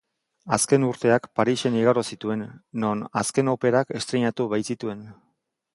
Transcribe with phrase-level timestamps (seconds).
[0.55, 2.43] Azken urteak Parisen igaro zituen,
[2.85, 5.07] non azken operak estreinatu baitzituen.